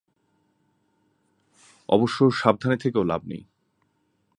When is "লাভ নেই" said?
3.03-3.43